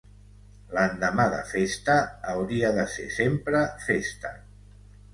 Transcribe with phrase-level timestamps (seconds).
[0.77, 1.99] L'endemà de festa
[2.33, 4.37] hauria de ser sempre festa.